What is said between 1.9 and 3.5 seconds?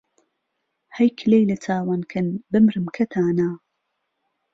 کهن، بمرم کهتانه